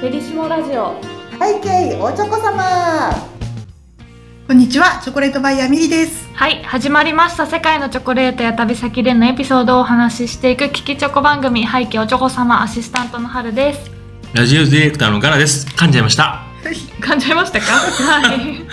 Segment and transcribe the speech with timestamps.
[0.00, 1.00] ペリシモラジオ。
[1.38, 3.10] 背景おちょこ様。
[4.46, 6.28] こんにちはチョコレートバイヤーミリです。
[6.34, 7.46] はい始まりました。
[7.46, 13.90] 世界のチョコレートや旅先でのエピソードをお話ししていく聞きチョコ番組背景おちょこ様アシスタントの春です。
[14.34, 15.66] ラジオディレクターのガラです。
[15.68, 16.42] 噛んじゃいました。
[17.00, 17.66] 感じましたか？
[17.72, 18.66] はい。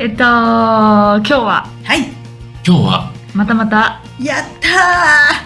[0.00, 1.66] えっと今日は？
[1.84, 2.00] はい。
[2.66, 4.68] 今日は、またまたやった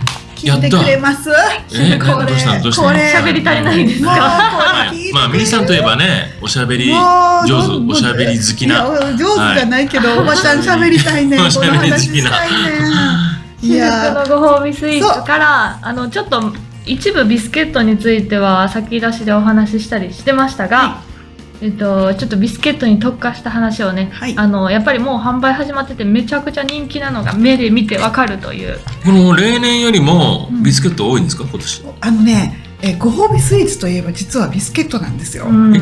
[0.07, 0.11] ー。
[0.37, 1.29] 聞いてくれます？
[1.73, 2.01] えー。
[2.01, 2.63] これどうしたの？
[2.63, 2.89] どうしたの？
[2.89, 3.13] これ。
[3.13, 4.11] 喋り足りないですか？
[4.11, 8.87] はい、まあ、ミリさんといえばね、おしゃべり上手、おしゃべり好きな。
[8.87, 12.31] 上手じゃないけど、おばちゃん喋りたいねんおしゃべりこの話好きな
[13.63, 16.41] いや宿のご褒美スイーツからあのちょっと
[16.87, 21.03] 一部ビスケットについては先出しでお話ししたりしてましたが、
[21.63, 24.35] えっと、ちょっとビスケットに特化した話をね、はい。
[24.37, 28.79] あのやっぱりもう販売始まっててめちゃくちゃ人気なのが目で見てわかるという。
[29.05, 31.85] この例年よりもビスケット多いんですか、今年？
[32.01, 35.73] あのねえご褒美スイーツといえば実はビスケットなんですよ、うん。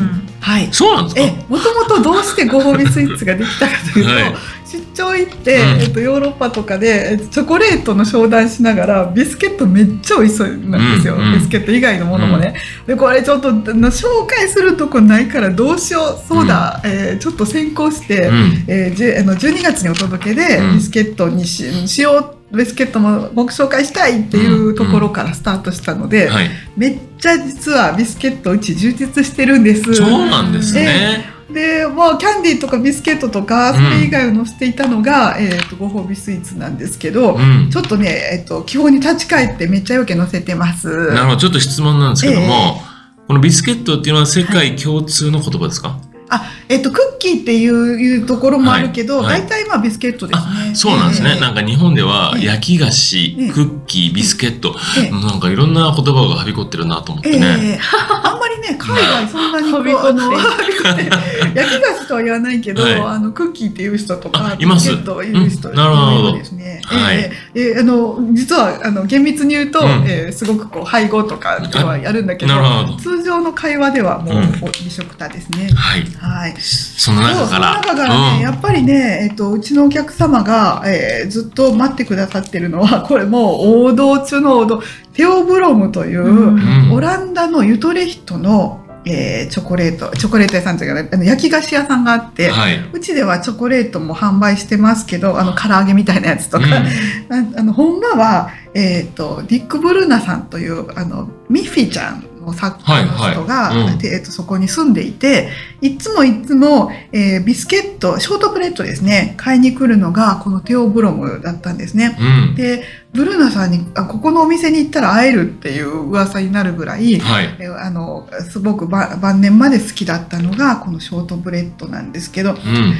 [0.41, 0.67] はい。
[0.73, 1.21] そうなんですか？
[1.21, 4.33] えもともとどうしてご褒美スイーツができたかというと、はい
[4.71, 18.65] 出張行って、うんえっと、ヨーロッパとかでえっとチョコレートの商談しながらビスケットめっちゃ美味しそうなんですよ、うんうんビスケット以外のものもね、でこれちょっと紹介するとこないからどうしようそうだ、えーちょっと先行して、うん。
[18.67, 26.49] えーじゅあの12月にお届けでうんビスケットにし,、しようビスケットもご紹介したいっていうところからスタートしたので、はい。
[26.75, 29.93] めっちゃ実はビスケットうち充実してるんです。
[29.93, 31.38] そうなんですね。
[31.53, 37.77] でまあキャンディーとかビスケットとかそれ以外を載せていたのが、えー、とご褒美スイーツなんですけど、うんち。
[37.77, 40.87] ょっとね、えー、と基本に立ち返ってめっちゃよけ載せてます。
[41.07, 42.81] なるほど、ちょっと質問なんですけども、
[43.27, 49.25] このビスケットっていうのは世界共通の言葉ですか、あ、えっ、とクッキーっていうところもあるけど、はい。
[49.25, 50.75] はい大体まあビスケットですね。
[50.75, 51.31] そうなんですね。
[51.35, 52.45] えーなんか日本ではええ。
[52.45, 53.51] 焼き菓子、ええ。
[53.51, 55.11] クッキー、ビスケット、ええ。
[55.11, 57.79] なんかいろんな言葉がはびこってるなと思ってえね。
[57.79, 57.79] え
[58.23, 60.31] あんまりね海外そんなにこうあの
[61.55, 62.95] 焼き菓子とは言わないけど、はい。
[62.95, 65.75] あのクッキーっていう人とかビスケットを言う人うん。
[65.75, 66.37] なるほど。
[66.37, 66.81] ですね。
[66.85, 67.31] はいえ。
[67.55, 69.87] えええあの実はあの厳密に言うと、うん。
[70.05, 72.95] ええすごくこう配合とかではやるんだけどど。
[73.01, 74.51] 通常の会話ではもう、うん。
[74.83, 75.71] 美食多ですね。
[75.73, 76.05] はい。
[76.19, 76.58] はい。
[76.59, 77.73] その中から。
[77.73, 78.41] その中からね、うん。
[78.41, 84.81] やっぱりね、えっと、うちのお客様が、えーずっと待ってくださってるのは、これもう王道中の王道、
[85.13, 86.91] テオブロムという、うん。
[86.91, 92.79] オランダのユトレヒトの、えーチョコレート、チョコレート屋さんというか、あの焼き菓子屋さんがあって、はい。
[92.91, 96.73] うちではチョコレートも販売してますけど、あの、唐揚げみたいなやつとか、うん。
[97.55, 105.49] ああの、ほんまは、えっ、と、ディック・ブルーナさんという、あの、ミッフィーちゃんの作家の人が、はいはいうんでえっとそこに住んでいて、
[105.81, 112.17] いつもいつも、えービスケット、ショートブレッドですね、買いに来るのが、このテオブロムだったんですね。
[112.19, 112.55] うん。
[112.55, 112.83] で、
[113.13, 117.55] ブルーナさんに、あここのお店に行ったら会えるっていう噂になるぐらい、はい。
[117.59, 122.93] えーあの、すごくば晩年まで好きだったのが、このショートブレッドなんですけど、うん。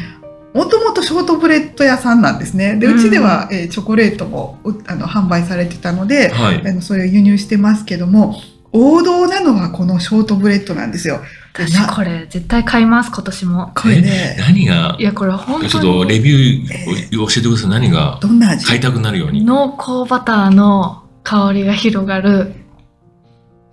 [0.54, 2.76] もともとショートブレッド屋さんなんですね。
[2.76, 6.68] で、うちでは、えーチョコレートもうあの販売されてたので、はい。
[6.68, 8.42] あのそれを輸入してますけども、
[8.72, 11.22] 王道なのはこのショートブレッドなんですよ。
[11.58, 14.96] で私これ絶対買います今年もこれねえ、何が？
[15.00, 17.70] い、やこれ本ちょっ当にとレビューを教えてください。
[17.72, 18.20] 何が？
[18.22, 18.66] どんな味？
[18.66, 19.44] 買いたくなるように。
[19.44, 22.54] 濃厚バターの香りが広がる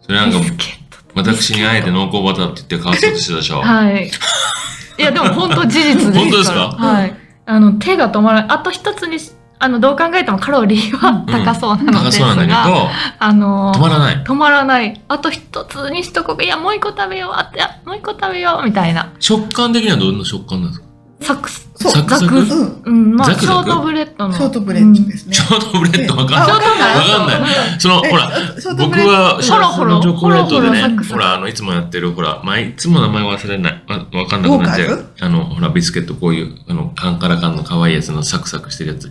[0.02, 0.38] それなんか
[1.14, 3.60] 私にあえて濃厚バターって言って買わそうとしてたでしょ。
[3.60, 4.10] はい。
[4.98, 6.14] いや、でも本当事実ですから。
[6.20, 6.56] 本当ですか？
[6.78, 7.16] はい。
[7.46, 8.56] あの、手が止まらない。
[8.56, 14.16] あと一つにし、あの、どう考えてもカロリーは高そうなのです高そうなんだけが、ど、あの、止まらない。
[14.24, 15.00] 止まらない。
[15.08, 16.42] あと一つにしとこう。
[16.42, 17.32] いや、もう一個食べよう。
[17.32, 18.64] あ、いや、もう一個食べよう。
[18.66, 19.12] みたいな。
[19.18, 20.86] 食感的にはどんな食感なんですか？
[21.18, 21.66] サクス。
[21.76, 22.82] そうサクサクザクうん。
[22.84, 24.34] うん、まあ、ザクザクショートブレッドの。
[24.34, 25.34] ショートブレッドですね。
[25.34, 26.16] ショートブレッド？
[26.16, 26.50] わかんない。
[26.50, 27.46] あわかんな
[27.76, 27.80] い。
[27.80, 28.30] その、えほら、
[28.76, 33.84] 僕は、ショホロホロートチョコレートでねほら、あの、いつもやってる、ほら、まあ、いつも名前忘れない。
[33.88, 35.06] わわかんなくなっちゃう。
[35.20, 39.10] あの、ほら、ビスケット、こういう、あの、カンカラカンの可愛いやつのサクサクしてるやつ。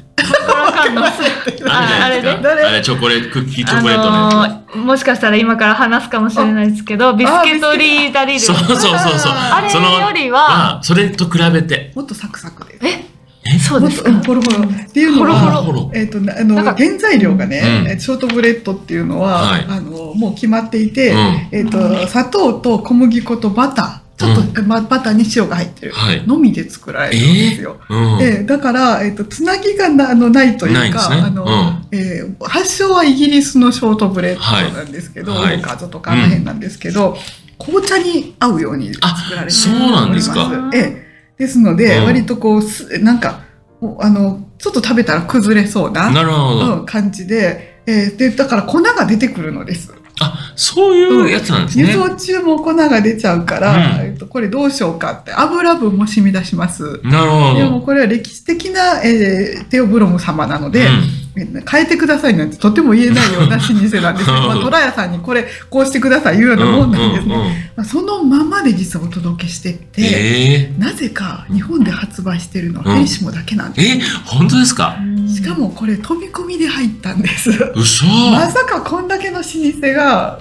[0.76, 1.30] コラカンのあるじゃ
[2.00, 2.42] ないですか。
[2.42, 2.64] 誰？
[2.64, 8.40] あれ、チョコレート、クッキーチあョコレートのやのーもしかしたら今から話すかもしれないですけど、ビスケットリーダリル。
[8.40, 8.46] つ。
[8.48, 9.32] そうそうそうそう。
[9.32, 11.92] あれよりは、あそれと比べて。
[11.96, 12.80] もっとサクサクで
[13.60, 13.70] す。
[13.70, 14.12] そうですか？
[14.12, 14.28] もっと。
[14.28, 14.70] ホロホロ。
[14.70, 24.00] っていうのは、ホロホロえっ、と、なあの、なんか原材料がね、ショートブレッドっていうのは、はいあの、もう決まっていて、うんえっ、と、砂糖と小麦粉とバター、
[24.34, 26.26] ちょっと、まバターに塩が入ってる、はい。
[26.26, 27.80] のみで作られるんですよ。
[27.90, 27.98] うん。
[28.22, 31.22] えーだから、えっ、と、つなぎがなあのないというか、ね。
[31.22, 31.98] あの、うん。
[31.98, 35.58] えー発祥はイギリスのショートブレッドなんですけど、はい。
[35.58, 37.18] オーカーズとかあの辺なんですけど、
[37.58, 40.72] 紅茶に合うように作られてそうなんですか。
[40.74, 41.06] ええ。
[41.38, 42.06] ですので、うん。
[42.06, 43.42] 割とこう、すなんか、
[43.82, 46.80] おあの、ちょっと食べたら崩れそうななるほど。
[46.80, 49.94] うん、感じで、えーで、だから粉が出てくるのです。
[50.56, 51.94] あ、そういうやつなんです輸ね。
[51.94, 57.02] 送中も粉が出ちゃうから、うんえっと、これどうしようかって、油分も染み出します。
[57.04, 57.56] なるほど。
[57.56, 64.36] でもこれは歴史的な、えーテオブロム様なので、え変えてくださいなんてとても言えないような老舗なんですよ。
[64.48, 67.36] まあ、虎屋さんにこれこうしてください言うようなもんなんですね。
[67.36, 73.88] うんうんうんまあ、そのままで実はお届けしてって、えなぜか日本で発売してるのはうんフェリシモだけなんー、です。
[73.98, 74.98] え、本当ですか？
[75.34, 77.50] しかもこれ飛び込みで入ったんです。
[77.76, 80.40] 嘘まさかこんだけの老舗が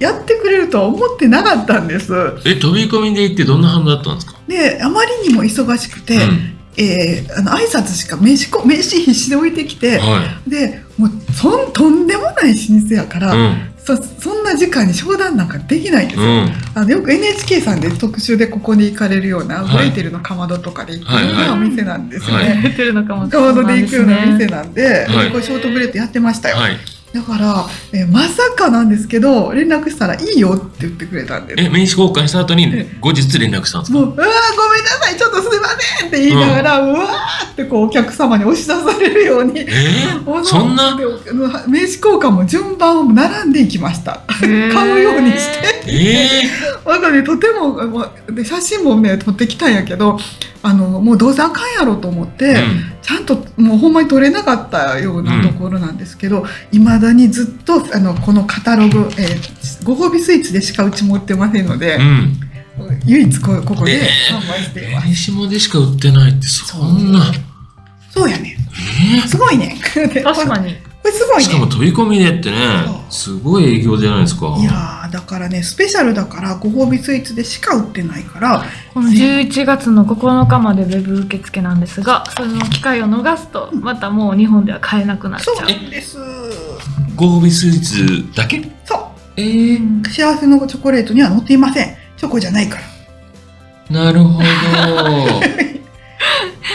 [0.00, 2.12] やってくれるとは思ってなかったんです。
[2.44, 4.34] え、飛び込みで行ってどんな反応だったんですか？
[4.48, 13.38] で、あまりにも忙しくて、うんえーあの挨拶しか名刺こ名刺必死で置いてきて、はでもうそんとんでもない老舗やから、い。
[13.38, 13.72] うん。
[13.86, 16.26] そそんな時間に商談なんかできないんですよ。
[16.26, 16.52] うん。
[16.74, 22.44] あのよく NHK さんで特集でここに行かれるような、はいブレイテルのかまどとかで行くようはいはいなお店なんですよね。
[22.44, 26.56] はい出てるのかまどで行くような店なんで、はいこれショートブレードやってましたよ。
[27.20, 27.26] はい。
[27.26, 31.60] だから、えーまさかなんですけど、連絡したらいいよって言ってくれたんです。
[31.62, 33.98] え、名刺交換した後にえ後日連絡したんですか？
[33.98, 39.60] もう、うわーごめんなさい、ちょっとすいませんって言いながら、うわーってこうお客様に押し出されるように。
[39.60, 40.96] えー、そんな？
[40.96, 44.22] 名刺交換も順番を並んでいきました。
[44.40, 45.66] 買うようにして。
[45.88, 46.42] え
[46.86, 50.18] なんかね、とても、もうで写真もね、撮ってきたんやけど、
[50.62, 62.02] あの、もうどうせあかんやろと思って、ー、ちゃんともうほんまに撮れなかったようなところなんですけど、いまだにずっと、あの、このカタログ、えーご褒美スイーツでしかうちも売ってませんのでうん。
[62.84, 63.00] う、ん。
[63.06, 65.08] 唯一こここでえー販売しています。
[65.08, 67.32] 名刺もでしか売ってないってそんな。
[68.10, 68.56] そうやね。
[69.24, 69.78] えすごいね。
[70.24, 71.44] 確かに これすごー、いね。
[71.44, 72.56] しかも飛び込みでってね、
[73.08, 74.56] すごい営業じゃないですか。
[74.58, 78.64] いやーだからね、スペシャルだから、ご褒美スイーツでしか売ってないから、
[78.94, 86.18] この11月の9日までウェブ受付なんですがその機会を逃すとまたもう日本では買えなくなっちそうゃうなんです。
[87.14, 88.62] ご褒美スイーツだけ？
[88.84, 89.00] そう。
[89.36, 91.96] えー、幸せのチョコレートには載っていません。
[92.16, 92.78] チョコじゃないか
[93.90, 94.04] ら。
[94.04, 94.44] なるほど。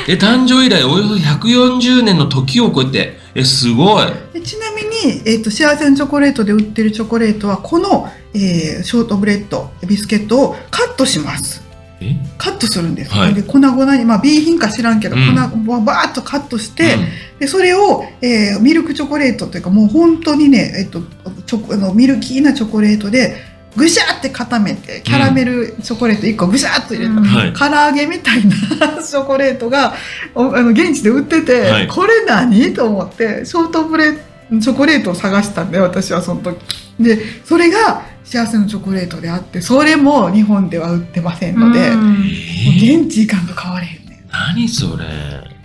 [0.07, 4.07] え、誕生以来およそ140年の時を超えて、え、すごい。
[4.33, 11.61] でちなみに、えー、と幸せのチョコレートで売ってるチョコレートはこの、えーショートブレッドビスケットをカットします。
[11.99, 12.15] え？
[12.37, 13.33] カットするんです、はい。
[13.33, 14.05] で粉々に。
[14.05, 15.65] まあ B 品か知らんけど、うん。
[15.65, 17.39] 粉をバーッとカットして、うん。
[17.39, 21.01] でそれを、えーミルクチョコレートというかもう本当にね、えっと
[21.45, 23.35] チョコあのミルキーなチョコレートで
[23.75, 27.23] ぐしゃって固めてキャラメルチョコレート1個ぐしゃっと入れた、うん。
[27.23, 27.53] はい。
[27.53, 29.93] 唐揚げみたいなチョコレートが
[30.33, 31.87] おあの現地で売ってて、はい。
[31.87, 32.73] これ何？
[32.73, 36.59] と思ってショートブレチョコレートを探したんで私はその時。
[36.99, 45.03] でそれが幸せのチョコレートであってそれも日本では売ってませんので、もううん現地行かんと買われへんねん何それ？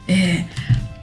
[0.08, 0.46] ええ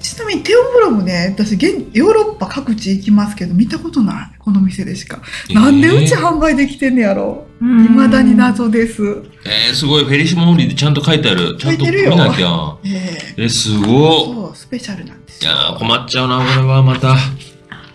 [0.02, 5.22] ちなみにテオブロムね私現ヨーロッパ各地行きますけど見たことないこの店でしか、
[5.54, 9.02] なんでうち販売できてんねやろうんいまだに謎です、
[9.46, 10.04] えー、すごい。
[10.04, 11.58] フェリシモオンリーでちゃんと書いてある。
[11.58, 12.78] ちゃんと書いてるよ見なきゃ。
[12.84, 12.90] え
[13.38, 13.86] ええ、すごっ。
[14.36, 17.16] そうスペシャルなんですいよやー困っちゃうな、これはまた。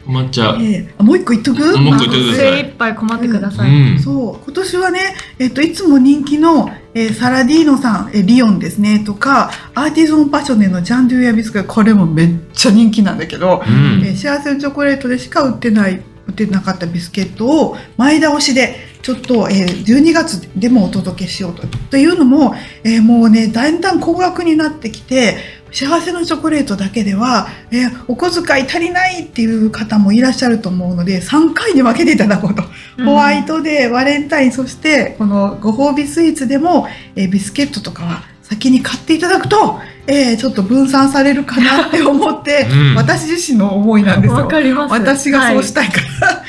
[0.08, 0.62] 困っちゃう。
[0.62, 1.78] ええあもう一個言っとく？
[1.78, 3.98] もう一個言っとください精一杯困ってくだうさい、ん。
[3.98, 5.00] そう今年はね、
[5.38, 21.66] えっといつも人気の、えーサラディーノさん、えーリオンですねとかアーティゾンパッショネのジャン・デューヤビスクこれもめっちゃ人気なんだけど、うんえー幸せのチョコレートでしか売ってない売ってなかったビスケットを前倒しでちょっと、えー12月でもお届けしようと。
[21.90, 25.36] というのも、えーもうねだんだん高額になってきて
[25.72, 32.62] 幸せのチョコレートだけでは、えーお小遣い足りないっていう方もいらっしゃると思うので3回に分けていただこうと。
[33.04, 42.94] ホワイトデー、バレンタイン、そしてこのご褒美スイーツでも、えービスケットとかは先に買っていただくと、えーちょっと分散されるかなって思って、うん。
[42.96, 44.48] 私自身の思いなんですわよ。
[44.48, 44.92] かります。
[44.92, 46.42] 私がそうしはたいから、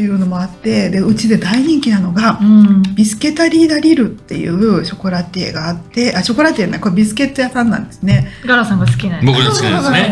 [0.00, 2.82] っていうのもあって、で、うちで大人気なのがい、うん。
[2.94, 8.30] ビスケタリーダリルっていうショコラティエがあって、あ、ショコラティエね、これビスケット屋さんなんですね。
[8.46, 10.10] ガラさんが好きなやつ僕の好きですね。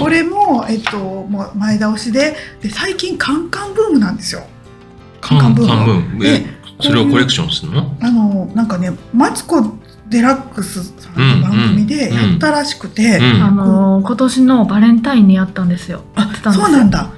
[0.00, 4.42] これも、えっと、もう前倒しで、で、最近カンカンブームなんですよ。
[5.20, 6.24] カンカンブーム？
[6.24, 6.46] でえ、
[6.80, 7.96] それをコレクションするの？
[8.00, 9.62] あのなんかねマツコ・
[10.08, 13.24] デラックスさんの番組でやったらしくて、うん。
[13.44, 16.02] あのー今年のバレンタインにやったんですよ。
[16.16, 16.66] やってたんですよ。
[16.66, 17.10] そうなんだ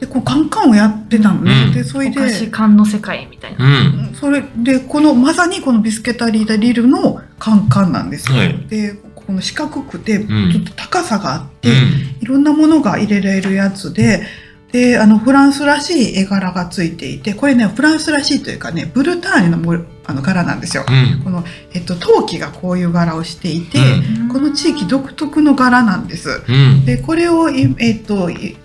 [0.00, 4.14] でこうカンカンをやってたのね、うんでそれお菓子で缶の世界みたいな、うん。
[4.14, 11.76] それでこのまさにこのビスケタリーダリルのカンカンなんですよ、はいでこの四角くてちんょっと高さがあって、うん。
[12.20, 14.26] いろんなものが入れられるやつで
[14.72, 20.84] で、あの、フランスらしい絵柄がついていて、これね、フランスらしいというかね、ブルターニュのもあの柄なんですよ。
[20.88, 21.24] うん。
[21.24, 26.44] この、えっと、陶器がこういう柄をしていて、うんこの地域独特の柄なんです。
[26.46, 26.84] うん。
[26.84, 28.56] で、これを、いえっと、い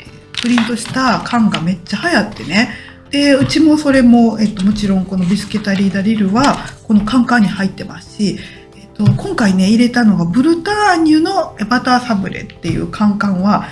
[0.41, 2.69] プリントした缶がめっちゃ流行ってね。
[3.11, 8.39] で、うちもそれも、えっと、もちろんこのビスケタリーダリルは、このカンカンに入ってますし、
[8.75, 13.67] えっと、今回ね、入れたのがブルターニュのバターサブレっていうカンカンは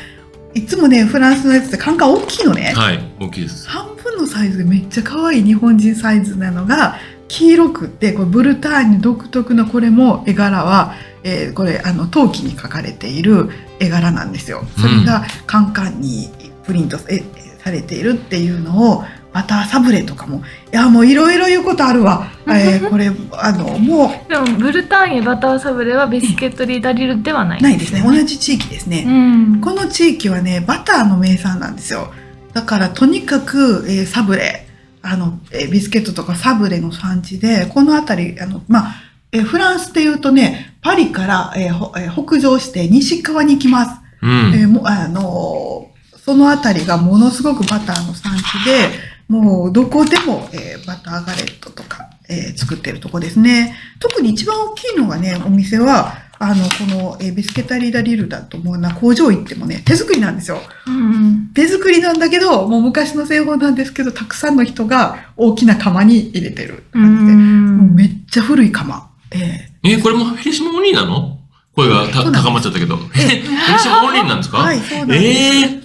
[0.53, 2.74] いつもね、フランスのやつってカンカン大きいのね。
[2.75, 3.00] はい。
[3.20, 3.67] 大きいです。
[3.67, 10.93] 半分のサイズでめっちゃ可愛い日本人サイズなのが黄色くってこれブルターニュ独特のこれも絵柄は、
[11.24, 14.65] えーこれあの陶器に描かれている絵柄なんですよ。
[14.79, 16.29] それがカンカンに
[16.65, 17.24] プリントえ
[17.63, 19.03] されているっていうのを
[19.34, 22.27] バターサブレとかもいやもういろいろ言うことあるわ。
[22.48, 29.03] えーこれあのもでもブルターニュバターサブレはビスケットリーダリルではないうないですね同じ地域ですね。
[29.08, 32.12] うんこの地域はね、バターの名産なんですよ。
[32.53, 34.67] だから、とにかく、えーサブレ、
[35.01, 38.96] あの、えービスケットとかサブレの産地で、この辺り、あの、まあ、
[39.32, 43.91] えーフランスで言うとね、パリから、えーほえー北上して西側に行きます。
[44.22, 44.32] うん。
[44.53, 45.92] えーもうあのー
[46.25, 48.89] その辺りがものすごくバターの産地で、
[49.27, 53.75] もうどこでも、えーバターガレットとか、えー作ってるとこですね。
[54.00, 60.60] 特に一番大きいのがね、お店は、あの、この、えービスケタリーダリルだと思うな、工場行ってもね、手作りなんですよ。
[60.88, 69.10] うん手作りなんだけど、もう昔の製法なんですけど、たくさんの人が大きな釜に入れてるう感じで、もうめんっちゃ古い釜。
[69.32, 71.38] ええーこれもフェリシモオンリーなの？
[71.75, 72.98] 声が高まっちゃったけど。
[73.15, 74.58] え、 フェリシモオンリーなんですか？
[74.60, 75.82] はいそうなんですええー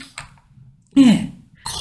[1.02, 1.38] ねえ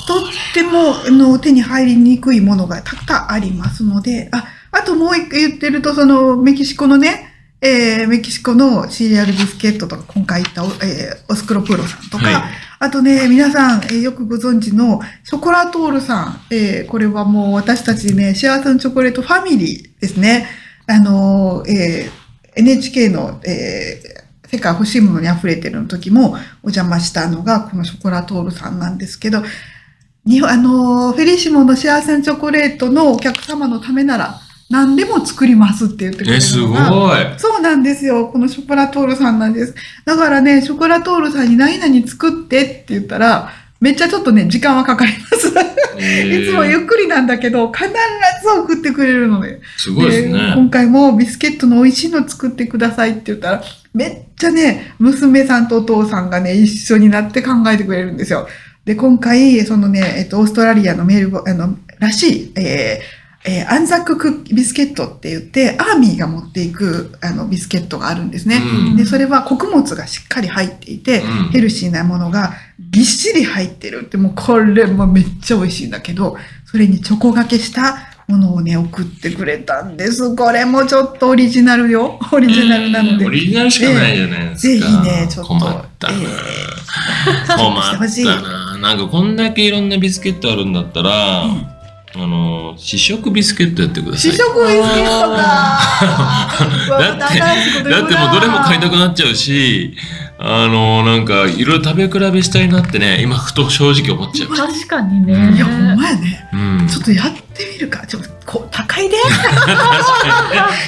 [0.07, 0.19] とっ
[0.53, 12.43] てもあの手に入りにくいものがたくさんありますので、あ、あともう一個言ってると、そのメキシコのね、えーメキシコのシリアルビスケットとか、今回言ったお、えーオスクロプロさんとか、はい
[12.79, 20.47] あとね、皆さん、えーよくご存知のショコラトールさん、えーこれはもう私たちね、幸せのチョコレートファミリーですね。
[20.85, 22.27] あのーえー
[22.59, 24.16] NHK の、えー
[24.51, 26.31] 世界欲しいものに溢れてるの時も
[26.63, 29.43] お邪魔したのがこのショコラトールさんなんですけど、
[30.25, 36.77] にあのー、フェリシモの幸せのチョコレートのお客様のためなら何でも作りますって言ってくれるえ、すごい。
[37.37, 38.27] そうなんですよ。
[38.27, 39.73] このショコラトールさんなんです。
[40.03, 43.49] だからね、ショコラトールさんに何々作ってって言ったら、
[43.79, 45.47] めっちゃちょっとね、時間はかかります。
[45.99, 47.93] いつもゆっくりなんだけど、必ず
[48.49, 49.61] 送ってくれるので。
[49.77, 50.53] すごいですね。
[50.55, 53.63] 今回もビスケットの美味しいの作ってくださいって言ったら、
[53.97, 58.47] めっちゃね、娘さんとお父さんがね、一緒になって考えてくれるんですよ。
[58.85, 68.61] で、今回、そのね、えっと、オーストラリアのメルボ、あの、らしい、えーえーアンザッククビスケットって言って、アーミーが持っていく、あの、ビスケットがあるんですね。
[68.89, 80.35] うんで、それは穀物がしっかり入っていて、うんヘルシーなものがぎっしり入ってるって、もうこれもめっちゃ美味しいんだけど、それにチョコがけしたものをね、送ってくれたんです。
[80.35, 82.19] これもちょっとオリジナルよ。
[82.33, 83.25] オリジナルなので。
[83.25, 84.85] オリジナルしかないじゃないですか。
[84.85, 85.53] ぜひね、ちょっと。
[85.53, 86.13] 困ったな。
[86.13, 86.17] え
[87.57, 88.77] 困してほしいったな。
[88.79, 91.67] なんかこんだけいろんなビスケットあるんだったら、うん
[92.15, 94.31] あの、試食ビスケットやってください。
[94.31, 95.79] 試食ビスケットか
[96.99, 99.95] だって、だってもうどれも買いたくなっちゃうし、
[100.39, 104.49] あの、なんかいろいろ食べ比べしたいなってね、今ふと正直思っちゃう。
[104.49, 105.33] 確かにね。
[105.55, 106.49] いや、ほんまやね。
[106.53, 106.87] うん。
[106.87, 108.05] ちょっとやってみるか。
[108.05, 109.15] ちょっと、こ高いで。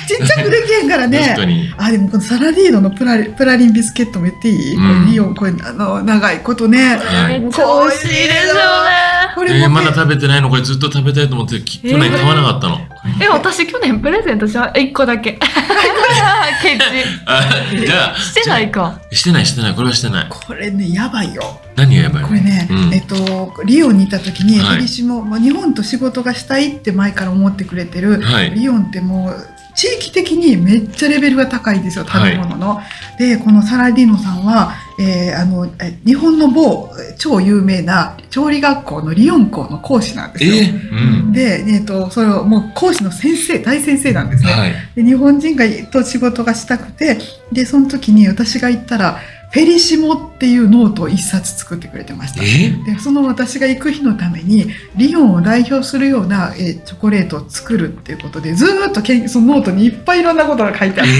[0.07, 1.19] ちっちゃくできへんからね。
[1.19, 1.73] 確かに。
[1.77, 6.97] あ、でもこのサラリーノのプラリプラリンビスケットも言っていい、うんこれリオン、これ、あの、長いことね。
[6.97, 8.59] はいめっちゃ美味しいですよね。
[9.35, 10.49] これも、えーまだ食べてないの？
[10.49, 12.75] これずっと食べたいと思ってき去年買わなかったの。
[12.77, 12.98] え、
[13.31, 15.39] 私去年プレゼントしま、1個だけ。
[16.61, 16.83] ケチ。
[17.25, 17.49] あ
[17.85, 18.15] じゃあ。
[18.15, 18.99] してないか。
[19.11, 20.27] してないしてないこれはしてない。
[20.29, 21.59] これね、やばいよ。
[21.75, 22.27] 何がやばいの？
[22.27, 28.51] これね、うんえっと、リオンにいた時に、はいヘリシモ、まあ、日本と仕事がしたいって前から思ってくれてる、はい。
[28.51, 32.81] リオンってもう、地域的にめっちゃレベルが高いんですよ、食べ物の。
[33.17, 40.53] で、このサラディーノさんは、えーあの、え日本の某え超有名な調理学校のリオン校の講師なんですよ。
[40.55, 41.31] えーうん。
[41.31, 44.51] で、えっと、それをもう講師の先生、大先生なんですね。
[44.51, 44.73] はい。
[44.95, 47.17] で日本人がと仕事がしたくて
[47.51, 49.19] でその時に私が行ったら
[49.51, 52.69] フェリシモっていうノートを一冊作ってくれてましたえ？
[52.93, 61.13] でその私が行く日のためにリオンを代表するような、えーチョコレートを作るっていうことでずーっとけんそのノートにいっぱいいろんなことが書いてあって、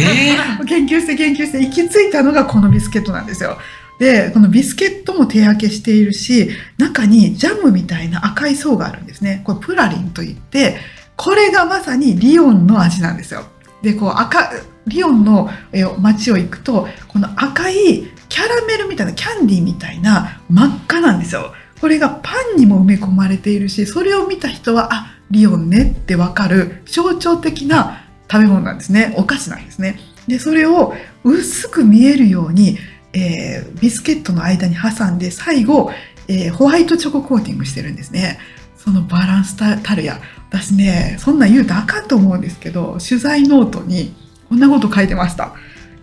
[0.61, 0.65] え？
[0.65, 3.57] 研究して研究して行き着いたのがこのビスケットなんですよ。
[3.99, 9.41] で、このビスケットも手焼けしているし、中にジャムみたいな赤い層があるんですね。
[9.43, 10.77] これプラリンといって、
[11.17, 13.43] これがまさにリオンの味なんですよ。
[13.81, 14.53] で、こう赤、
[14.87, 21.53] リオンのえー街を行くと、この赤いキャラメルみたいな、キャンディーみたいな真っ赤なんですよ。
[21.81, 29.13] これがパンにも埋め込まれているしそれを見た人はあリオンねってわかる象徴的な食べ物なんですね。
[29.17, 29.99] お菓子なんですね。
[30.27, 30.93] でそれを
[31.23, 32.77] 薄く見えるように、
[33.13, 35.91] えービスケットの間に挟んで最後、
[36.27, 38.39] えーホワイトチョココーティングしてるんですね。
[38.75, 40.19] そのバランスたるや。
[40.49, 44.15] 私ねそんな言うとあかんと思うんですけど取材ノートに
[44.49, 45.53] こんなこと書いてました。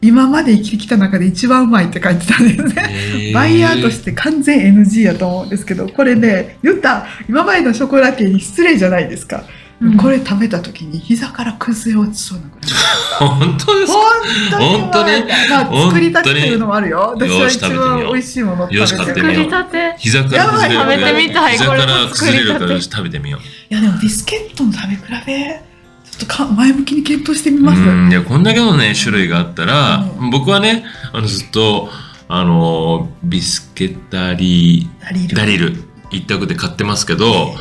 [0.03, 3.33] 今まで生きてきた中で一番うまいって書いてたんですね。
[3.35, 9.45] バイヤーとして完全 NG やと思うんですけどこれね言った今までのショコラティエに失礼じゃないですか、
[9.81, 9.97] うん。
[9.97, 12.71] これ食べた時に膝から崩れ落ちそうなくらい
[13.19, 14.59] 本当ですか？
[14.59, 17.15] 本当にまあ、作りたてっていうのもあるよ。
[17.17, 19.95] 私は一番食べてみよう美味しいものをよし買って作りたて。
[19.99, 20.81] 膝から崩れる。
[20.81, 22.97] やばい食べてみたい膝からこれ崩れるから作りたて。
[22.97, 23.41] 食べてみよう。
[23.41, 25.76] いやでもビスケットの食べ比べ？
[26.19, 27.81] ちょっとか前向きに検討してみます。
[27.81, 31.91] うんいやこんだけのね種類があったら、う僕はねあのずっと
[32.29, 35.37] あのビスケッタリダリル。
[35.37, 35.77] ダリル
[36.11, 37.55] 一択で買ってますけど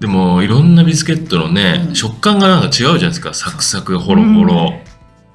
[0.00, 1.94] でもいろんなビスケットのね、うん。
[1.94, 3.34] 食感がなんか違うじゃないですか。
[3.34, 4.72] サクサクホロホロ、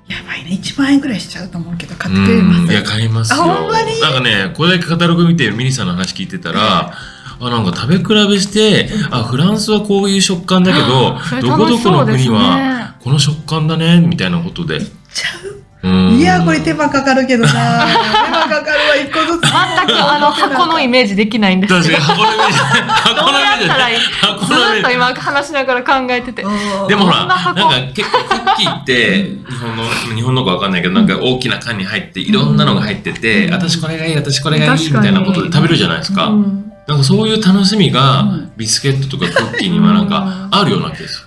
[0.08, 0.52] やばいね。
[0.52, 2.62] 1万円ぐらいしちゃうと思うけど買ってうくれます？
[2.62, 2.72] ん。
[2.72, 3.44] いや買いますよ。
[3.44, 4.00] あほんまに？
[4.00, 6.94] なんかねこれだけカタログ見てミニさんの話聞いてたら、
[7.46, 15.64] あなんか食べ比べして、あフランスはこういう食感だけど どこどこの国ははこの食感だねみたいなことで、いっちゃう。
[15.84, 16.18] うん。
[16.18, 17.52] いやこれ手間かかるけどな。
[17.52, 19.42] 手間かかるわ一個ずつ。
[19.42, 19.52] 全
[19.88, 21.74] くあの箱のイメージできないんです。
[21.74, 23.68] 確けどかに箱のイメージ箱のイメージ。
[23.68, 24.78] やったらいいず箱のイメージ。
[24.78, 26.42] ーっと今話しながら考えてて。
[26.44, 26.88] うん。
[26.88, 27.56] でもほら、なんか
[27.94, 29.84] 結構クッキーって、日本の、
[30.16, 33.54] 日本のかわかんないけど、なんか大きな缶に入って、いろんなのが入ってて、うん。
[33.54, 36.28] 私これがいい、私これがいい、みたいなことで食べるじゃないですか。
[36.28, 41.24] うんなんかそういう楽しみうがん、ビスケットとかクッキーにはなんかあるような気がす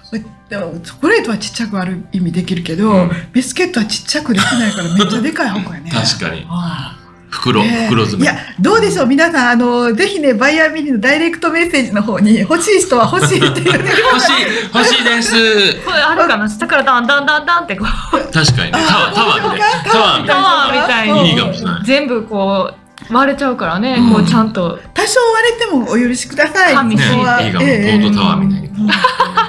[0.49, 5.97] でもチョコレートはちっちゃくある意味できるけど、うんビスケットはちっちゃくできないからめっちゃでかい箱やねる。
[5.97, 6.47] 確かに。
[6.49, 8.31] ああ袋、ね袋詰め。
[8.31, 14.33] いやどうでしょう皆さんあのぜひねバイヤーミニのダイレクトメッセージの方に欲しい人は欲しいって言ってく欲しい、
[14.73, 15.85] 欲しいです。
[15.85, 16.49] これあるかな？
[16.49, 18.73] 下からダンダンダンダンってこう確かにね。
[18.73, 19.91] タワー、タワーみたいな。
[19.91, 20.43] タワーみたいな。
[20.43, 24.13] タワーみたいにいいかもしれない全部こう割れちゃうからね、うん。
[24.13, 24.79] こうちゃんと。
[24.95, 26.75] 多少割れてもお許しください。
[26.75, 28.69] 神ねそこはいいかもポートタワーみたいに。
[28.69, 28.75] うん。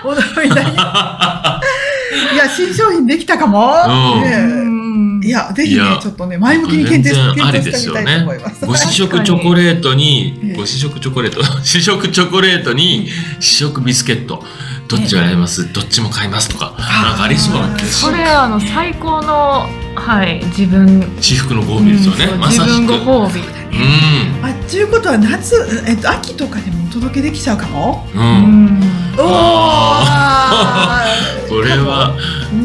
[0.04, 0.56] ポーたいに。
[2.34, 3.74] いや新商品できたかも。
[5.24, 8.66] いやぜひねちょっとね前向きに検討してみたいと思います。
[8.66, 10.40] ご試食チョコレートえに。
[10.54, 14.44] え、ご試食チョコレート、 試食チョコレートに、試食ビスケット、
[14.88, 18.12] どっちがやります、どっちも買いますとか、なんかありそうな気がする。
[18.12, 19.68] それあの最高の
[20.00, 22.66] はい自分私服のご褒美ですよね、うんまさしく。
[22.66, 24.46] 自分ご褒美うん。
[24.46, 25.56] あっていうことは夏
[25.88, 28.08] えっと秋とかでもお届けできちゃうかも？
[28.14, 28.18] う。
[28.18, 28.84] うんん
[29.18, 29.28] おお。
[31.48, 32.14] これは、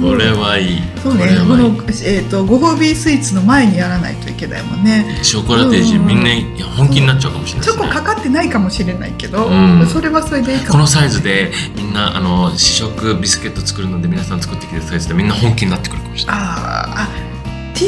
[0.02, 0.82] これはいい。
[1.02, 1.72] そうねこの。
[2.04, 5.18] えっとご褒美スイーツの前にやらないといけないもんね。
[5.22, 7.88] ショコラテージ、うんみんないや本気になっちゃうかもしれないチョですね。
[7.88, 10.72] コかかってないかもしれないけど、うんそれはそれでいいかも。
[10.72, 16.38] このサイズでみんなあの試食ビスケット作るので皆さん作ってきてるサイズでみんな本気になってくるかもしれない。
[16.38, 17.08] あーあ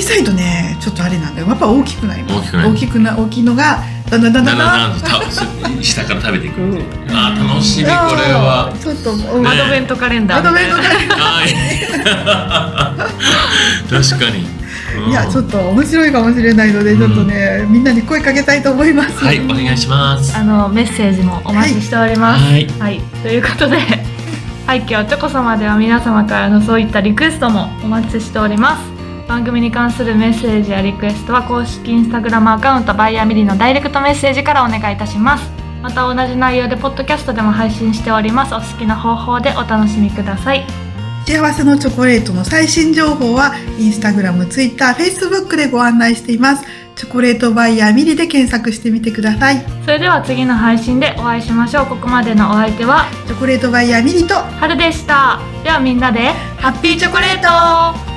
[0.00, 3.78] 小さいとねちょっとあれなんだよやっぱ大きくなります大きくなる大きくな大きいのが
[4.10, 5.20] だんだんだんだだんんだん
[5.62, 6.60] だん下から食べていく。
[6.60, 6.78] うん
[7.10, 8.72] あー楽しみこれは。
[8.80, 11.48] ちょっと、アドベントカレンダーアドベントカレンダはい。
[13.88, 14.46] 確かに。
[15.10, 20.36] いやちょっと面白いかもしれないのでちょっとね、みんなに声かけたいと思いますはいお願いします。
[20.36, 22.44] あのメッセージもお待ちしております。
[22.44, 22.66] はい。
[22.78, 23.78] はい、ということで、
[24.66, 28.93] はい、今日チョコ様では皆様からのそういったリクエストもお待ちしております。
[29.26, 35.50] 番組に関するメッセージやリクエストは公式インスタグラムアカウントバイヤーミリのダイレクトメッセージからお願いいたします。
[35.82, 38.54] また同じ内容でポッドキャストでも配信しております。
[38.54, 40.64] お好きな方法でお楽しみください。
[41.26, 46.64] 幸せのチョコレートの最新情報はインスタグラム、ツイッター、フェイスブックでご案内しています
[46.96, 51.86] チョコレートバイヤーミリで検索してみてくださいそれでは次の配信でお会いしましょう。
[51.86, 55.40] ここまでのお相手はチョコレートバイヤーミリと春でした。
[55.62, 58.13] ではみんなでハッピーチョコレート